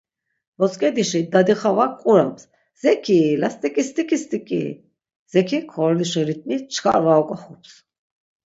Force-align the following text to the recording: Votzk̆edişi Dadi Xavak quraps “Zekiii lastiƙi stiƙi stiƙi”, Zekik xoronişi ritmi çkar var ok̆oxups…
Votzk̆edişi 0.57 1.21
Dadi 1.31 1.53
Xavak 1.61 1.93
quraps 2.01 2.43
“Zekiii 2.83 3.39
lastiƙi 3.41 3.83
stiƙi 3.89 4.17
stiƙi”, 4.23 4.63
Zekik 5.33 5.65
xoronişi 5.73 6.21
ritmi 6.27 6.55
çkar 6.73 6.97
var 7.05 7.17
ok̆oxups… 7.21 7.71